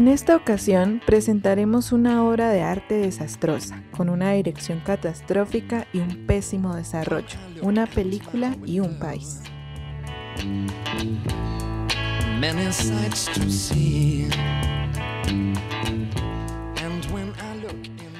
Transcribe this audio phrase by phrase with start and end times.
[0.00, 6.26] En esta ocasión presentaremos una obra de arte desastrosa, con una dirección catastrófica y un
[6.26, 9.40] pésimo desarrollo, una película y un país.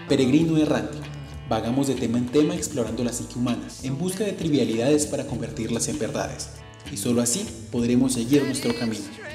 [0.07, 0.99] Peregrino errante.
[1.49, 5.89] Vagamos de tema en tema explorando la psique humana, en busca de trivialidades para convertirlas
[5.89, 6.51] en verdades.
[6.93, 9.30] Y solo así podremos seguir nuestro camino.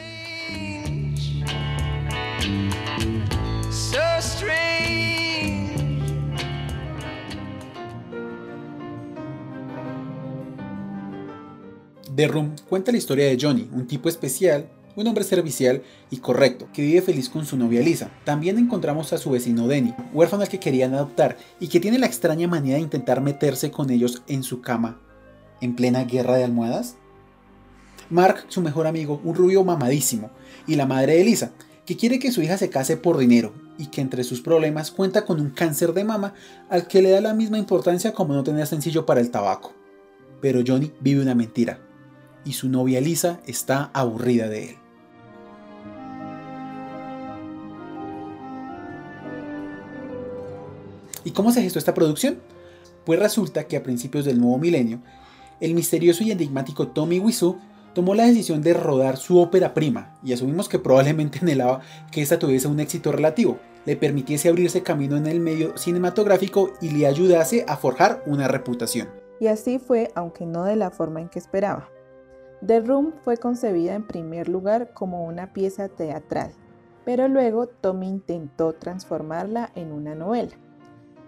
[12.15, 16.67] The Room cuenta la historia de Johnny, un tipo especial, un hombre servicial y correcto,
[16.71, 18.09] que vive feliz con su novia Lisa.
[18.23, 22.05] También encontramos a su vecino Denny, huérfano al que querían adoptar y que tiene la
[22.05, 25.01] extraña manía de intentar meterse con ellos en su cama,
[25.59, 26.95] en plena guerra de almohadas.
[28.09, 30.29] Mark, su mejor amigo, un rubio mamadísimo,
[30.67, 31.51] y la madre de Lisa,
[31.85, 35.25] que quiere que su hija se case por dinero y que entre sus problemas cuenta
[35.25, 36.33] con un cáncer de mama
[36.69, 39.73] al que le da la misma importancia como no tener sencillo para el tabaco.
[40.41, 41.84] Pero Johnny vive una mentira
[42.45, 44.75] y su novia Lisa está aburrida de él.
[51.25, 52.39] ¿Y cómo se gestó esta producción?
[53.03, 55.01] Pues resulta que a principios del nuevo milenio,
[55.59, 57.57] el misterioso y enigmático Tommy Wiseau
[57.93, 62.37] tomó la decisión de rodar su ópera prima y asumimos que probablemente anhelaba que esta
[62.37, 67.65] tuviese un éxito relativo, le permitiese abrirse camino en el medio cinematográfico y le ayudase
[67.67, 69.09] a forjar una reputación.
[69.39, 71.89] Y así fue, aunque no de la forma en que esperaba.
[72.65, 76.51] The Room fue concebida en primer lugar como una pieza teatral,
[77.03, 80.53] pero luego Tommy intentó transformarla en una novela.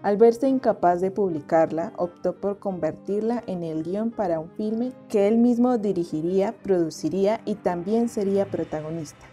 [0.02, 5.28] Al verse incapaz de publicarla, optó por convertirla en el guion para un filme que
[5.28, 9.26] él mismo dirigiría, produciría y también sería protagonista.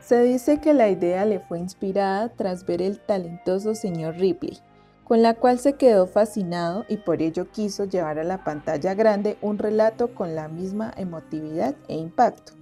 [0.00, 4.58] Se dice que la idea le fue inspirada tras ver el talentoso señor Ripley,
[5.08, 9.38] con la cual se quedó fascinado y por ello quiso llevar a la pantalla grande
[9.40, 12.52] un relato con la misma emotividad e impacto.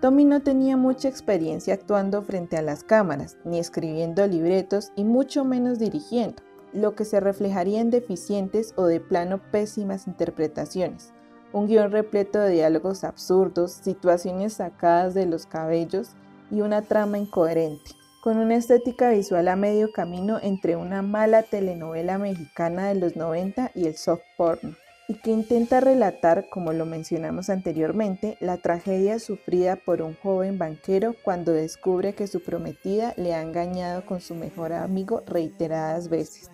[0.00, 5.44] Tommy no tenía mucha experiencia actuando frente a las cámaras, ni escribiendo libretos y mucho
[5.44, 6.42] menos dirigiendo,
[6.72, 11.12] lo que se reflejaría en deficientes o de plano pésimas interpretaciones,
[11.52, 16.12] un guion repleto de diálogos absurdos, situaciones sacadas de los cabellos
[16.50, 22.18] y una trama incoherente con una estética visual a medio camino entre una mala telenovela
[22.18, 24.76] mexicana de los 90 y el soft porn,
[25.08, 31.16] y que intenta relatar, como lo mencionamos anteriormente, la tragedia sufrida por un joven banquero
[31.24, 36.48] cuando descubre que su prometida le ha engañado con su mejor amigo reiteradas veces.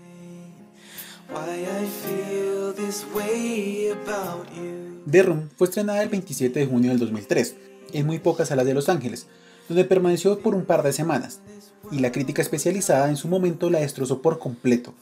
[5.10, 7.56] The Room fue estrenada el 27 de junio del 2003
[7.92, 9.26] en muy pocas salas de Los Ángeles,
[9.68, 11.40] donde permaneció por un par de semanas,
[11.90, 14.94] y la crítica especializada en su momento la destrozó por completo,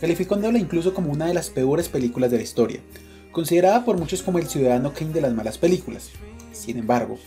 [0.00, 2.80] calificándola incluso como una de las peores películas de la historia,
[3.32, 6.10] considerada por muchos como el ciudadano Kane de las malas películas.
[6.52, 7.18] Sin embargo,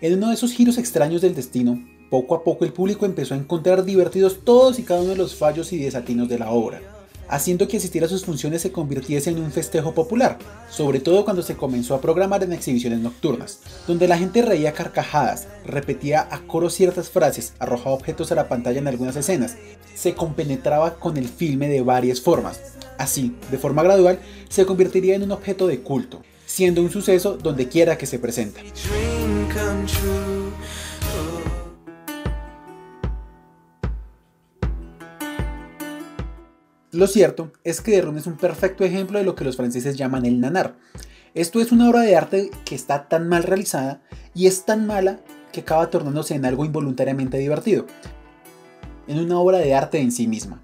[0.00, 3.38] en uno de esos giros extraños del destino, poco a poco el público empezó a
[3.38, 6.95] encontrar divertidos todos y cada uno de los fallos y desatinos de la obra
[7.28, 10.38] haciendo que asistir a sus funciones se convirtiese en un festejo popular,
[10.70, 15.48] sobre todo cuando se comenzó a programar en exhibiciones nocturnas, donde la gente reía carcajadas,
[15.64, 19.56] repetía a coro ciertas frases, arrojaba objetos a la pantalla en algunas escenas,
[19.94, 22.60] se compenetraba con el filme de varias formas.
[22.98, 27.68] Así, de forma gradual, se convertiría en un objeto de culto, siendo un suceso donde
[27.68, 28.60] quiera que se presenta.
[36.96, 40.24] Lo cierto es que Derrón es un perfecto ejemplo de lo que los franceses llaman
[40.24, 40.78] el nanar.
[41.34, 44.00] Esto es una obra de arte que está tan mal realizada
[44.34, 45.20] y es tan mala
[45.52, 47.84] que acaba tornándose en algo involuntariamente divertido,
[49.06, 50.62] en una obra de arte en sí misma.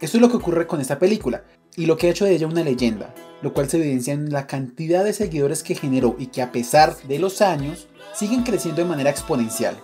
[0.00, 1.44] Esto es lo que ocurre con esta película
[1.76, 4.46] y lo que ha hecho de ella una leyenda, lo cual se evidencia en la
[4.46, 8.88] cantidad de seguidores que generó y que a pesar de los años siguen creciendo de
[8.88, 9.76] manera exponencial.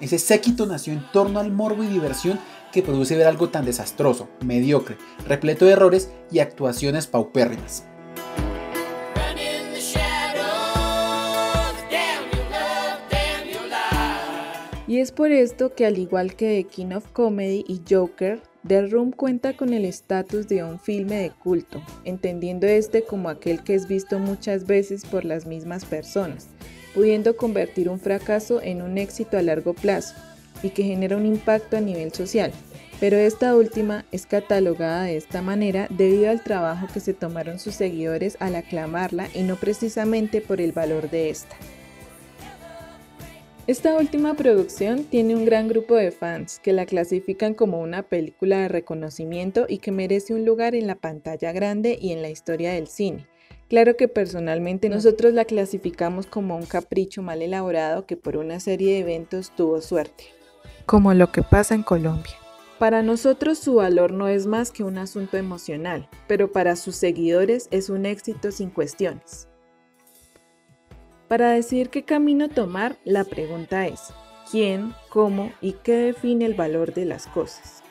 [0.00, 2.38] Ese séquito nació en torno al morbo y diversión
[2.72, 7.84] que produce ver algo tan desastroso, mediocre, repleto de errores y actuaciones paupérrimas.
[14.88, 18.86] Y es por esto que al igual que The King of Comedy y Joker, The
[18.86, 23.74] Room cuenta con el estatus de un filme de culto, entendiendo este como aquel que
[23.74, 26.48] es visto muchas veces por las mismas personas,
[26.94, 30.14] pudiendo convertir un fracaso en un éxito a largo plazo,
[30.62, 32.52] y que genera un impacto a nivel social,
[33.00, 37.74] pero esta última es catalogada de esta manera debido al trabajo que se tomaron sus
[37.74, 41.56] seguidores al aclamarla y no precisamente por el valor de esta.
[43.68, 48.60] Esta última producción tiene un gran grupo de fans que la clasifican como una película
[48.60, 52.72] de reconocimiento y que merece un lugar en la pantalla grande y en la historia
[52.72, 53.26] del cine.
[53.68, 58.94] Claro que personalmente nosotros la clasificamos como un capricho mal elaborado que por una serie
[58.94, 60.37] de eventos tuvo suerte.
[60.88, 62.32] Como lo que pasa en Colombia.
[62.78, 67.68] Para nosotros su valor no es más que un asunto emocional, pero para sus seguidores
[67.70, 69.48] es un éxito sin cuestiones.
[71.28, 74.00] Para decidir qué camino tomar, la pregunta es,
[74.50, 77.82] ¿quién, cómo y qué define el valor de las cosas?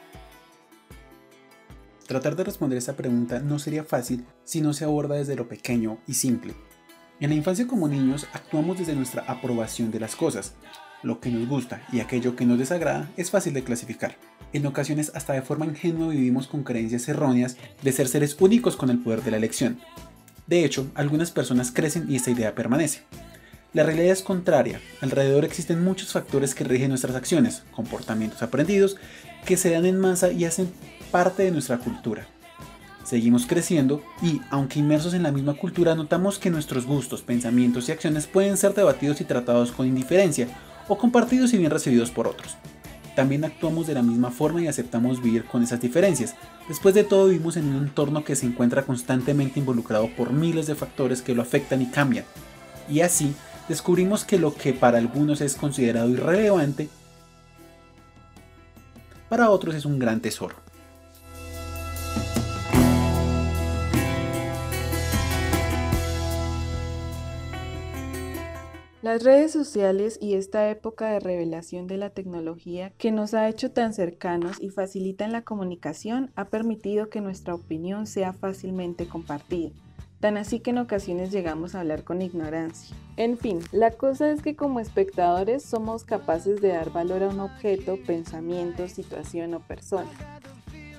[2.08, 6.00] Tratar de responder esa pregunta no sería fácil si no se aborda desde lo pequeño
[6.08, 6.56] y simple.
[7.20, 10.56] En la infancia como niños actuamos desde nuestra aprobación de las cosas.
[11.04, 14.16] Lo que nos gusta y aquello que nos desagrada es fácil de clasificar.
[14.54, 18.90] En ocasiones hasta de forma ingenua vivimos con creencias erróneas de ser seres únicos con
[18.90, 19.80] el poder de la elección.
[20.48, 23.02] De hecho, algunas personas crecen y esta idea permanece.
[23.74, 24.82] La realidad es contraria.
[25.02, 28.96] Alrededor existen muchos factores que rigen nuestras acciones, comportamientos aprendidos
[29.46, 30.72] que se dan en masa y hacen
[31.12, 32.28] parte de nuestra cultura.
[33.04, 37.92] Seguimos creciendo y, aunque inmersos en la misma cultura, notamos que nuestros gustos, pensamientos y
[37.92, 40.48] acciones pueden ser debatidos y tratados con indiferencia
[40.88, 42.58] o compartidos y bien recibidos por otros.
[43.16, 46.36] También actuamos de la misma forma y aceptamos vivir con esas diferencias.
[46.68, 50.76] Después de todo, vivimos en un entorno que se encuentra constantemente involucrado por miles de
[50.76, 52.26] factores que lo afectan y cambian.
[52.88, 53.34] Y así,
[53.68, 56.90] descubrimos que lo que para algunos es considerado irrelevante,
[59.30, 60.67] para otros es un gran tesoro.
[69.08, 73.72] Las redes sociales y esta época de revelación de la tecnología que nos ha hecho
[73.72, 79.72] tan cercanos y facilitan la comunicación ha permitido que nuestra opinión sea fácilmente compartida
[80.20, 82.98] tan así que en ocasiones llegamos a hablar con ignorancia.
[83.16, 87.40] En fin, la cosa es que como espectadores somos capaces de dar valor a un
[87.40, 90.10] objeto, pensamiento, situación o persona.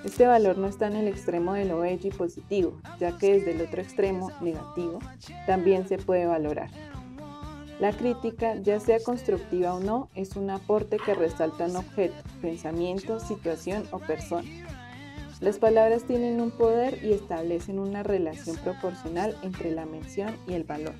[0.02, 3.50] Este valor no está en el extremo de lo bello y positivo, ya que desde
[3.50, 5.00] el otro extremo, negativo,
[5.46, 6.70] también se puede valorar.
[7.80, 13.20] La crítica, ya sea constructiva o no, es un aporte que resalta un objeto, pensamiento,
[13.20, 14.48] situación o persona.
[15.40, 20.64] Las palabras tienen un poder y establecen una relación proporcional entre la mención y el
[20.64, 20.94] valor.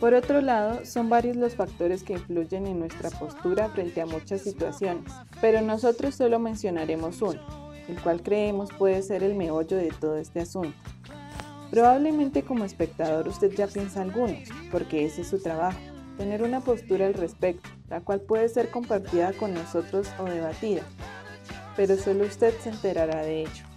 [0.00, 4.42] Por otro lado, son varios los factores que influyen en nuestra postura frente a muchas
[4.42, 7.40] situaciones, pero nosotros solo mencionaremos uno,
[7.88, 10.76] el cual creemos puede ser el meollo de todo este asunto.
[11.70, 15.78] Probablemente como espectador usted ya piensa algunos, porque ese es su trabajo,
[16.16, 20.82] tener una postura al respecto, la cual puede ser compartida con nosotros o debatida,
[21.76, 23.68] pero solo usted se enterará de ello.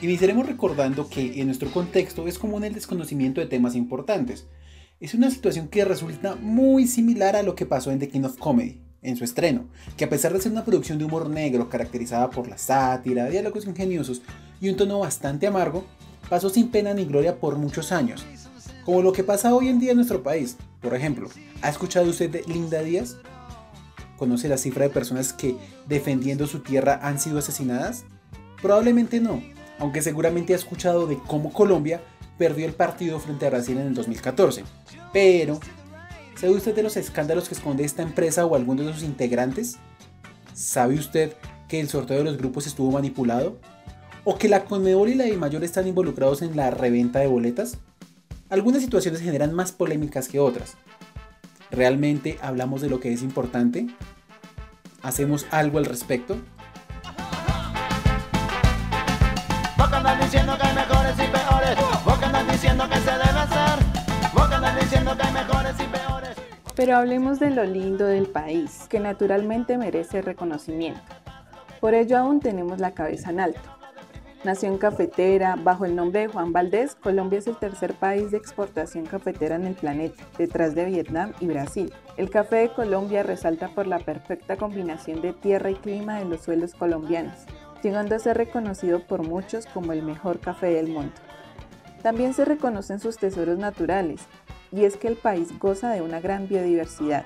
[0.00, 4.46] Iniciaremos recordando que en nuestro contexto es común el desconocimiento de temas importantes.
[5.00, 8.36] Es una situación que resulta muy similar a lo que pasó en The King of
[8.36, 12.30] Comedy, en su estreno, que a pesar de ser una producción de humor negro caracterizada
[12.30, 14.22] por la sátira, diálogos ingeniosos
[14.60, 15.84] y un tono bastante amargo,
[16.28, 18.24] pasó sin pena ni gloria por muchos años,
[18.84, 20.56] como lo que pasa hoy en día en nuestro país.
[20.80, 21.28] Por ejemplo,
[21.62, 23.16] ¿ha escuchado usted de Linda Díaz?
[24.16, 25.56] ¿Conoce la cifra de personas que
[25.86, 28.04] defendiendo su tierra han sido asesinadas?
[28.60, 29.42] Probablemente no,
[29.78, 32.00] aunque seguramente ha escuchado de cómo Colombia
[32.38, 34.64] perdió el partido frente a Brasil en el 2014.
[35.12, 35.60] Pero,
[36.36, 39.76] ¿sabe usted de los escándalos que esconde esta empresa o alguno de sus integrantes?
[40.52, 41.34] ¿Sabe usted
[41.68, 43.58] que el sorteo de los grupos estuvo manipulado?
[44.24, 47.78] ¿O que la Conmebol y la Mayor están involucrados en la reventa de boletas?
[48.48, 50.76] Algunas situaciones generan más polémicas que otras.
[51.70, 53.88] ¿Realmente hablamos de lo que es importante?
[55.02, 56.36] ¿Hacemos algo al respecto?
[66.76, 71.00] Pero hablemos de lo lindo del país, que naturalmente merece reconocimiento.
[71.80, 73.60] Por ello aún tenemos la cabeza en alto.
[74.42, 79.06] Nación cafetera, bajo el nombre de Juan Valdés, Colombia es el tercer país de exportación
[79.06, 81.92] cafetera en el planeta, detrás de Vietnam y Brasil.
[82.16, 86.42] El café de Colombia resalta por la perfecta combinación de tierra y clima de los
[86.42, 87.36] suelos colombianos,
[87.82, 91.14] llegando a ser reconocido por muchos como el mejor café del mundo.
[92.02, 94.26] También se reconocen sus tesoros naturales,
[94.72, 97.24] y es que el país goza de una gran biodiversidad.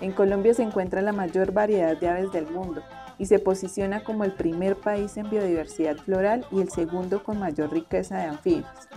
[0.00, 2.82] En Colombia se encuentra la mayor variedad de aves del mundo,
[3.20, 7.70] y se posiciona como el primer país en biodiversidad floral y el segundo con mayor
[7.70, 8.88] riqueza de anfibios.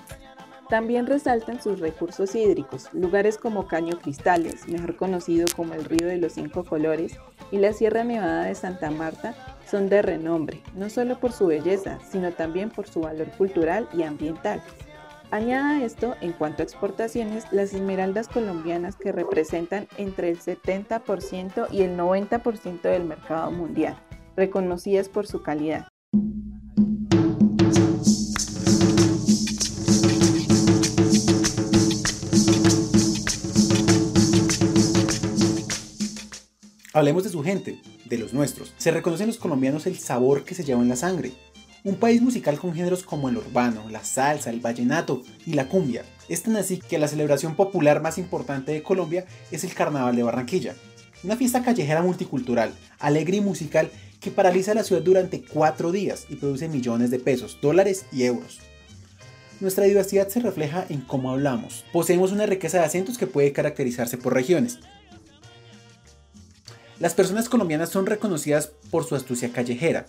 [0.69, 6.17] También resaltan sus recursos hídricos, lugares como Caño Cristales, mejor conocido como el Río de
[6.17, 7.17] los Cinco Colores,
[7.51, 9.35] y la Sierra Nevada de Santa Marta
[9.69, 14.03] son de renombre, no solo por su belleza, sino también por su valor cultural y
[14.03, 14.63] ambiental.
[15.33, 21.81] Añada esto, en cuanto a exportaciones, las esmeraldas colombianas que representan entre el 70% y
[21.81, 23.97] el 90% del mercado mundial,
[24.35, 25.87] reconocidas por su calidad.
[36.93, 38.75] Hablemos de su gente, de los nuestros.
[38.77, 41.31] Se reconoce en los colombianos el sabor que se lleva en la sangre.
[41.85, 46.03] Un país musical con géneros como el urbano, la salsa, el vallenato y la cumbia.
[46.29, 50.23] Es tan así que la celebración popular más importante de Colombia es el Carnaval de
[50.23, 50.75] Barranquilla.
[51.23, 56.37] Una fiesta callejera multicultural, alegre y musical que paraliza la ciudad durante cuatro días y
[56.37, 58.59] produce millones de pesos, dólares y euros.
[59.59, 61.83] Nuestra diversidad se refleja en cómo hablamos.
[61.91, 64.79] Poseemos una riqueza de acentos que puede caracterizarse por regiones,
[67.03, 70.05] las personas colombianas son reconocidas por su astucia callejera.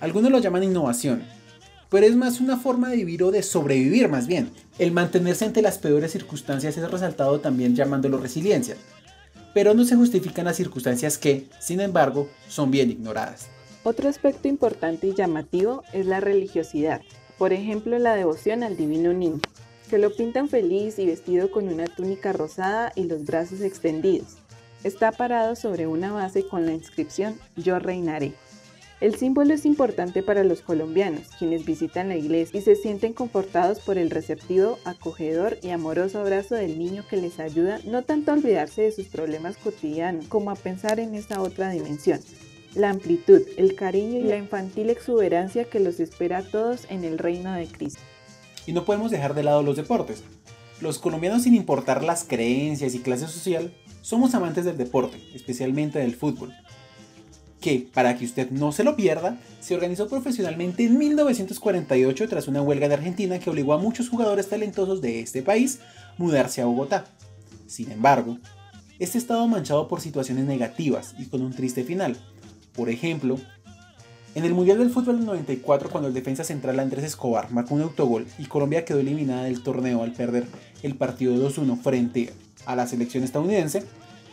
[0.00, 1.22] Algunos lo llaman innovación,
[1.90, 4.50] pero es más una forma de vivir o de sobrevivir más bien.
[4.78, 8.76] El mantenerse ante las peores circunstancias es resaltado también llamándolo resiliencia,
[9.52, 13.48] pero no se justifican las circunstancias que, sin embargo, son bien ignoradas.
[13.82, 17.02] Otro aspecto importante y llamativo es la religiosidad,
[17.38, 19.40] por ejemplo la devoción al divino niño,
[19.88, 24.36] que lo pintan feliz y vestido con una túnica rosada y los brazos extendidos.
[24.84, 28.32] Está parado sobre una base con la inscripción Yo reinaré.
[29.00, 33.80] El símbolo es importante para los colombianos, quienes visitan la iglesia y se sienten confortados
[33.80, 38.34] por el receptivo, acogedor y amoroso abrazo del niño que les ayuda no tanto a
[38.34, 42.20] olvidarse de sus problemas cotidianos como a pensar en esa otra dimensión,
[42.74, 47.16] la amplitud, el cariño y la infantil exuberancia que los espera a todos en el
[47.16, 48.02] reino de Cristo.
[48.66, 50.22] Y no podemos dejar de lado los deportes.
[50.82, 56.14] Los colombianos sin importar las creencias y clase social somos amantes del deporte, especialmente del
[56.14, 56.54] fútbol,
[57.60, 62.62] que, para que usted no se lo pierda, se organizó profesionalmente en 1948 tras una
[62.62, 65.80] huelga de Argentina que obligó a muchos jugadores talentosos de este país
[66.18, 67.04] mudarse a Bogotá.
[67.66, 68.38] Sin embargo,
[68.98, 72.16] este estado manchado por situaciones negativas y con un triste final.
[72.74, 73.38] Por ejemplo,
[74.34, 77.82] en el Mundial del Fútbol del 94, cuando el defensa central Andrés Escobar marcó un
[77.82, 80.46] autogol y Colombia quedó eliminada del torneo al perder
[80.82, 82.32] el partido 2-1 frente
[82.64, 83.84] a la selección estadounidense,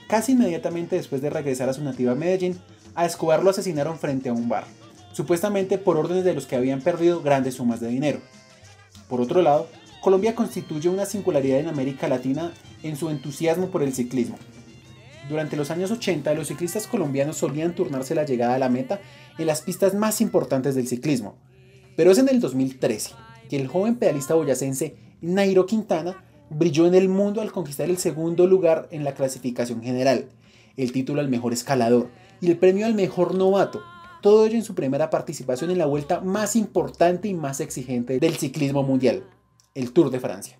[0.07, 2.59] casi inmediatamente después de regresar a su nativa Medellín,
[2.97, 4.65] a Escobar lo asesinaron frente a un bar,
[5.13, 8.19] supuestamente por órdenes de los que habían perdido grandes sumas de dinero.
[9.07, 9.67] Por otro lado,
[10.01, 12.51] Colombia constituye una singularidad en América Latina
[12.81, 14.37] en su entusiasmo por el ciclismo.
[15.29, 18.99] Durante los años 80, los ciclistas colombianos solían turnarse la llegada a la meta
[19.37, 21.35] en las pistas más importantes del ciclismo.
[21.95, 23.11] Pero es en el 2013
[23.47, 28.47] que el joven pedalista boyacense Nairo Quintana brilló en el mundo al conquistar el segundo
[28.47, 30.29] lugar en la clasificación general,
[30.77, 32.09] el título al mejor escalador
[32.41, 33.81] y el premio al mejor novato.
[34.21, 38.35] Todo ello en su primera participación en la vuelta más importante y más exigente del
[38.35, 39.23] ciclismo mundial,
[39.73, 40.59] el Tour de Francia.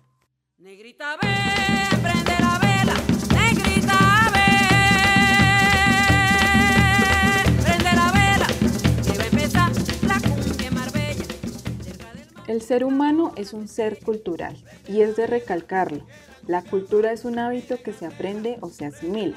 [12.48, 14.56] El ser humano es un ser cultural
[14.88, 16.06] y es de recalcarlo.
[16.46, 19.36] La cultura es un hábito que se aprende o se asimila.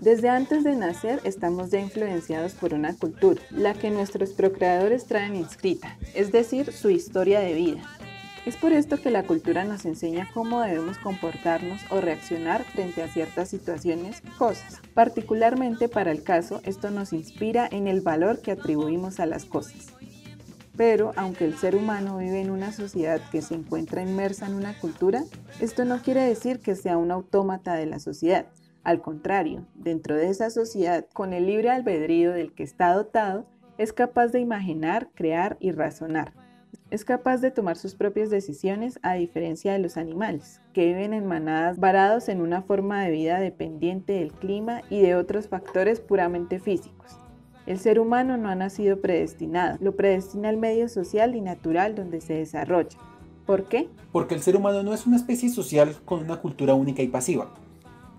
[0.00, 5.36] Desde antes de nacer estamos ya influenciados por una cultura, la que nuestros procreadores traen
[5.36, 7.82] inscrita, es decir, su historia de vida.
[8.44, 13.08] Es por esto que la cultura nos enseña cómo debemos comportarnos o reaccionar frente a
[13.08, 14.82] ciertas situaciones, cosas.
[14.92, 19.94] Particularmente para el caso, esto nos inspira en el valor que atribuimos a las cosas.
[20.76, 24.78] Pero aunque el ser humano vive en una sociedad que se encuentra inmersa en una
[24.78, 25.24] cultura,
[25.60, 28.46] esto no quiere decir que sea un autómata de la sociedad.
[28.84, 33.46] Al contrario, dentro de esa sociedad, con el libre albedrío del que está dotado,
[33.78, 36.34] es capaz de imaginar, crear y razonar.
[36.90, 41.26] Es capaz de tomar sus propias decisiones a diferencia de los animales, que viven en
[41.26, 46.60] manadas varados en una forma de vida dependiente del clima y de otros factores puramente
[46.60, 47.18] físicos.
[47.66, 52.20] El ser humano no ha nacido predestinado, lo predestina el medio social y natural donde
[52.20, 52.98] se desarrolla.
[53.46, 53.88] ¿Por qué?
[54.12, 57.63] Porque el ser humano no es una especie social con una cultura única y pasiva.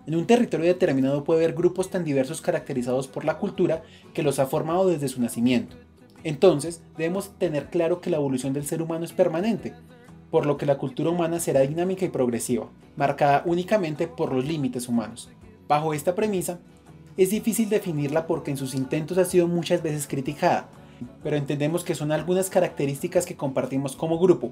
[0.07, 3.83] En un territorio determinado puede haber grupos tan diversos caracterizados por la cultura
[4.13, 5.75] que los ha formado desde su nacimiento.
[6.23, 9.73] Entonces, debemos tener claro que la evolución del ser humano es permanente,
[10.29, 14.87] por lo que la cultura humana será dinámica y progresiva, marcada únicamente por los límites
[14.87, 15.29] humanos.
[15.67, 16.59] Bajo esta premisa,
[17.17, 20.67] es difícil definirla porque en sus intentos ha sido muchas veces criticada,
[21.23, 24.51] pero entendemos que son algunas características que compartimos como grupo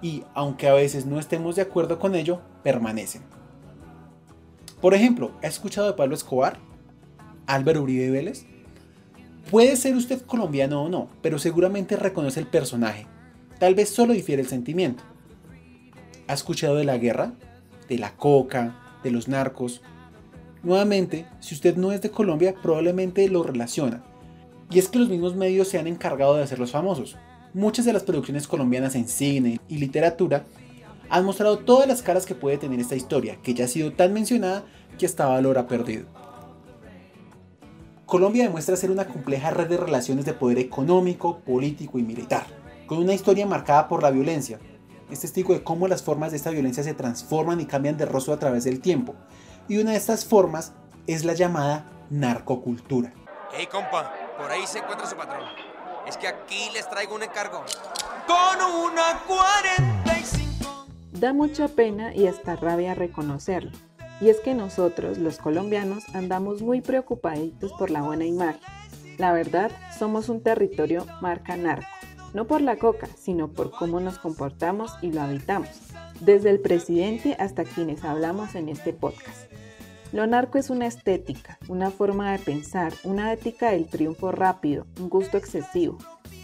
[0.00, 3.22] y, aunque a veces no estemos de acuerdo con ello, permanecen.
[4.80, 6.58] Por ejemplo, ¿ha escuchado de Pablo Escobar?
[7.46, 8.46] ¿Álvaro Uribe Vélez?
[9.50, 13.06] Puede ser usted colombiano o no, pero seguramente reconoce el personaje.
[13.58, 15.02] Tal vez solo difiere el sentimiento.
[16.28, 17.32] ¿Ha escuchado de la guerra?
[17.88, 18.76] ¿De la coca?
[19.02, 19.82] ¿De los narcos?
[20.62, 24.04] Nuevamente, si usted no es de Colombia, probablemente lo relaciona.
[24.70, 27.16] Y es que los mismos medios se han encargado de hacerlos famosos.
[27.54, 30.44] Muchas de las producciones colombianas en cine y literatura
[31.10, 34.12] han mostrado todas las caras que puede tener esta historia, que ya ha sido tan
[34.12, 34.64] mencionada
[34.98, 36.06] que hasta valor ha perdido.
[38.06, 42.46] Colombia demuestra ser una compleja red de relaciones de poder económico, político y militar,
[42.86, 44.58] con una historia marcada por la violencia.
[45.10, 48.32] Es testigo de cómo las formas de esta violencia se transforman y cambian de rostro
[48.32, 49.14] a través del tiempo,
[49.68, 50.72] y una de estas formas
[51.06, 53.12] es la llamada narcocultura.
[53.52, 55.42] Hey compa, por ahí se encuentra su patrón.
[56.06, 57.62] Es que aquí les traigo un encargo.
[58.26, 59.47] Con una 45.
[61.18, 63.72] Da mucha pena y hasta rabia reconocerlo.
[64.20, 68.60] Y es que nosotros, los colombianos, andamos muy preocupaditos por la buena imagen.
[69.16, 71.88] La verdad, somos un territorio marca narco.
[72.34, 75.70] No por la coca, sino por cómo nos comportamos y lo habitamos.
[76.20, 79.50] Desde el presidente hasta quienes hablamos en este podcast.
[80.12, 85.08] Lo narco es una estética, una forma de pensar, una ética del triunfo rápido, un
[85.08, 85.98] gusto excesivo,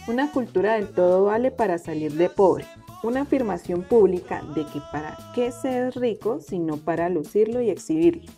[0.09, 2.65] una cultura del todo vale para salir de pobre,
[3.05, 8.31] una afirmación pública de que para qué ser rico sino para lucirlo y exhibirlo.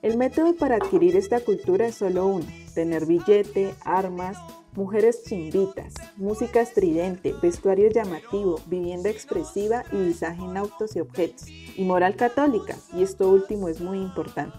[0.00, 4.38] El método para adquirir esta cultura es solo uno, tener billete, armas,
[4.74, 11.84] mujeres chimbitas, música estridente, vestuario llamativo, vivienda expresiva y visaje en autos y objetos, y
[11.84, 14.56] moral católica, y esto último es muy importante.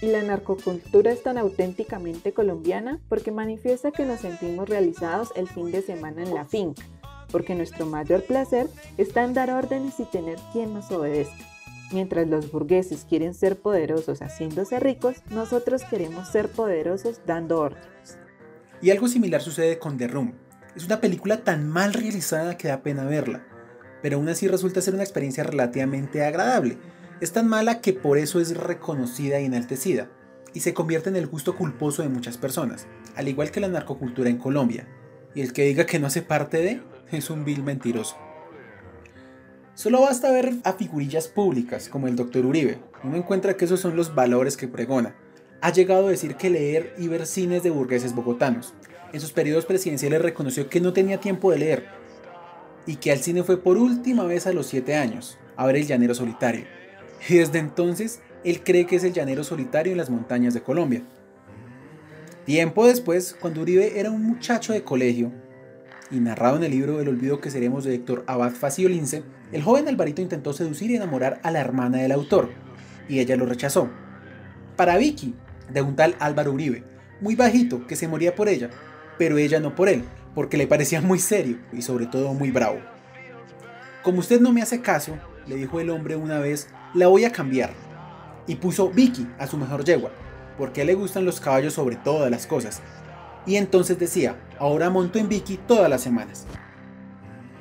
[0.00, 5.70] Y la narcocultura es tan auténticamente colombiana porque manifiesta que nos sentimos realizados el fin
[5.70, 6.82] de semana en la finca,
[7.30, 11.50] porque nuestro mayor placer está en dar órdenes y tener quien nos obedezca.
[11.92, 18.18] Mientras los burgueses quieren ser poderosos haciéndose ricos, nosotros queremos ser poderosos dando órdenes.
[18.80, 20.34] Y algo similar sucede con The Room.
[20.76, 23.44] Es una película tan mal realizada que da pena verla,
[24.02, 26.78] pero aún así resulta ser una experiencia relativamente agradable.
[27.20, 30.08] Es tan mala que por eso es reconocida y enaltecida,
[30.54, 34.30] y se convierte en el gusto culposo de muchas personas, al igual que la narcocultura
[34.30, 34.86] en Colombia.
[35.34, 36.80] Y el que diga que no hace parte de,
[37.12, 38.16] es un vil mentiroso.
[39.74, 42.44] Solo basta ver a figurillas públicas como el Dr.
[42.44, 45.14] Uribe, uno encuentra que esos son los valores que pregona.
[45.62, 48.74] Ha llegado a decir que leer y ver cines de burgueses bogotanos.
[49.12, 51.88] En sus periodos presidenciales reconoció que no tenía tiempo de leer
[52.86, 55.86] y que al cine fue por última vez a los 7 años, a ver El
[55.86, 56.64] Llanero Solitario.
[57.28, 61.02] Y desde entonces él cree que es el Llanero Solitario en las montañas de Colombia.
[62.44, 65.30] Tiempo después, cuando Uribe era un muchacho de colegio,
[66.10, 69.88] y narrado en el libro El olvido que seremos de Héctor Abad Faciolince, el joven
[69.88, 72.50] Alvarito intentó seducir y enamorar a la hermana del autor,
[73.08, 73.88] y ella lo rechazó.
[74.76, 75.34] Para Vicky,
[75.72, 76.84] de un tal Álvaro Uribe,
[77.20, 78.70] muy bajito, que se moría por ella,
[79.18, 82.78] pero ella no por él, porque le parecía muy serio y sobre todo muy bravo.
[84.02, 87.32] Como usted no me hace caso, le dijo el hombre una vez, la voy a
[87.32, 87.72] cambiar.
[88.46, 90.10] Y puso Vicky a su mejor yegua,
[90.56, 92.80] porque le gustan los caballos sobre todas las cosas,
[93.46, 96.46] y entonces decía, ahora monto en Vicky todas las semanas.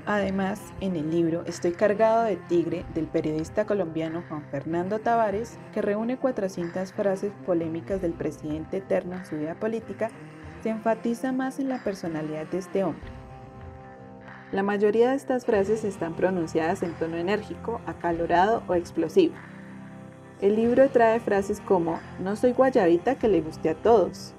[0.06, 5.84] Además, en el libro Estoy cargado de tigre del periodista colombiano Juan Fernando Tavares, que
[5.84, 10.10] reúne 400 frases polémicas del presidente eterno en su vida política,
[10.64, 13.12] se enfatiza más en la personalidad de este hombre.
[14.52, 19.36] La mayoría de estas frases están pronunciadas en tono enérgico, acalorado o explosivo.
[20.42, 24.34] El libro trae frases como, no soy guayabita que le guste a todos,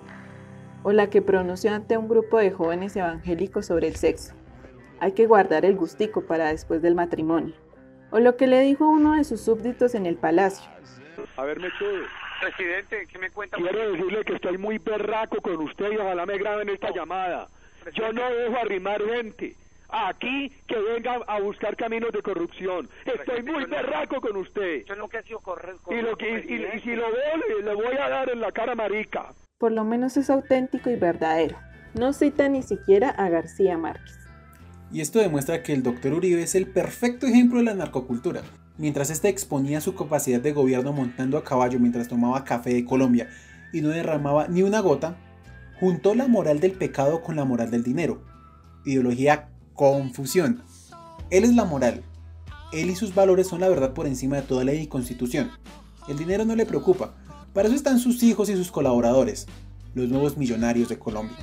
[0.82, 4.34] o la que pronunció ante un grupo de jóvenes evangélicos sobre el sexo.
[5.00, 7.54] Hay que guardar el gustico para después del matrimonio.
[8.10, 10.70] O lo que le dijo uno de sus súbditos en el palacio.
[11.36, 11.90] A ver, todo.
[12.40, 13.56] Presidente, ¿qué me cuenta?
[13.56, 17.48] Quiero decirle que estoy muy berraco con usted y ojalá me graben esta llamada.
[17.94, 19.56] Yo no dejo arrimar gente
[19.88, 22.88] aquí que venga a buscar caminos de corrupción.
[23.04, 24.84] Estoy muy berraco con usted.
[24.84, 28.08] Yo que ha sido correr, y, lo que, y, si lo veo, le voy a
[28.08, 31.58] dar en la cara marica por lo menos es auténtico y verdadero.
[31.94, 34.16] No cita ni siquiera a García Márquez.
[34.90, 38.40] Y esto demuestra que el doctor Uribe es el perfecto ejemplo de la narcocultura.
[38.78, 43.28] Mientras este exponía su capacidad de gobierno montando a caballo mientras tomaba café de Colombia
[43.70, 45.16] y no derramaba ni una gota,
[45.78, 48.22] juntó la moral del pecado con la moral del dinero.
[48.86, 50.62] Ideología confusión.
[51.28, 52.02] Él es la moral.
[52.72, 55.50] Él y sus valores son la verdad por encima de toda ley y constitución.
[56.08, 57.14] El dinero no le preocupa,
[57.52, 59.46] para eso están sus hijos y sus colaboradores,
[59.94, 61.36] los nuevos millonarios de Colombia.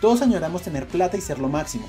[0.00, 1.86] Todos añoramos tener plata y ser lo máximo,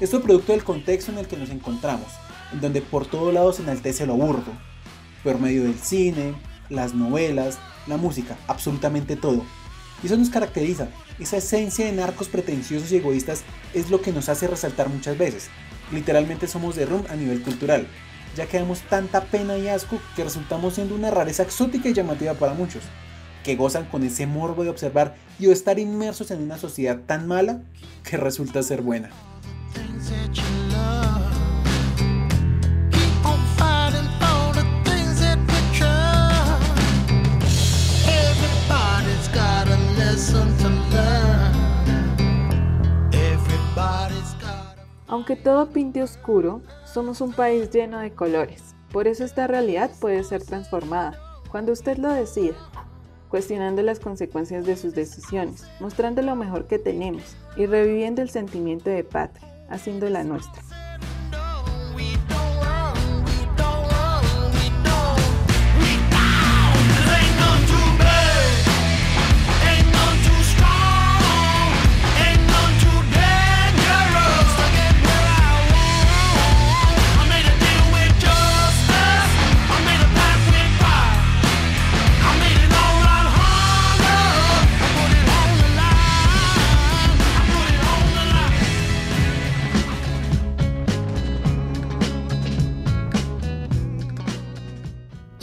[0.00, 2.08] Esto producto del contexto en el que nos encontramos,
[2.52, 4.52] en donde por todos lados se enaltece lo burdo,
[5.22, 6.34] por medio del cine,
[6.68, 9.44] las novelas, la música, absolutamente todo.
[10.02, 14.28] Y eso nos caracteriza, esa esencia de narcos pretenciosos y egoístas es lo que nos
[14.28, 15.48] hace resaltar muchas veces.
[15.92, 17.86] Literalmente somos de rum a nivel cultural,
[18.36, 22.34] ya que damos tanta pena y asco que resultamos siendo una rareza exótica y llamativa
[22.34, 22.82] para muchos,
[23.44, 27.28] que gozan con ese morbo de observar y o estar inmersos en una sociedad tan
[27.28, 27.60] mala
[28.02, 29.10] que resulta ser buena.
[45.14, 48.74] Aunque todo pinte oscuro, somos un país lleno de colores.
[48.90, 51.16] Por eso esta realidad puede ser transformada,
[51.52, 52.56] cuando usted lo decida,
[53.28, 58.90] cuestionando las consecuencias de sus decisiones, mostrando lo mejor que tenemos y reviviendo el sentimiento
[58.90, 60.60] de patria, haciendo la nuestra.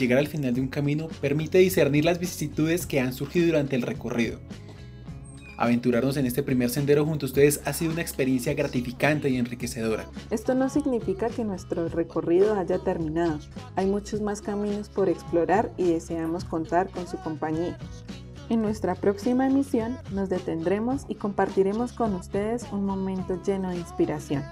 [0.01, 3.83] Llegar al final de un camino permite discernir las vicisitudes que han surgido durante el
[3.83, 4.39] recorrido.
[5.57, 10.07] Aventurarnos en este primer sendero junto a ustedes ha sido una experiencia gratificante y enriquecedora.
[10.31, 13.37] Esto no significa que nuestro recorrido haya terminado.
[13.75, 17.77] Hay muchos más caminos por explorar y deseamos contar con su compañía.
[18.49, 24.43] En nuestra próxima emisión nos detendremos y compartiremos con ustedes un momento lleno de inspiración.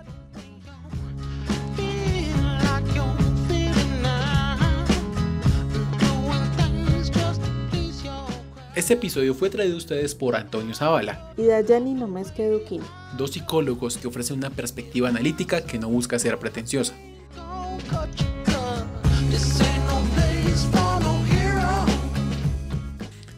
[8.80, 12.82] Este episodio fue traído a ustedes por Antonio Zavala y Dayani Nomesque Duquín,
[13.18, 16.96] dos psicólogos que ofrecen una perspectiva analítica que no busca ser pretenciosa.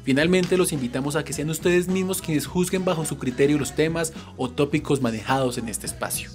[0.03, 4.13] Finalmente los invitamos a que sean ustedes mismos quienes juzguen bajo su criterio los temas
[4.37, 6.29] o tópicos manejados en este espacio.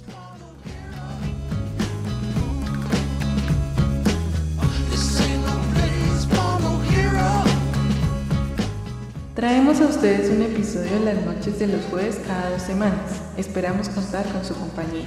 [9.37, 13.21] Traemos a ustedes un episodio en las noches de los jueves cada dos semanas.
[13.37, 15.05] Esperamos contar con su compañía.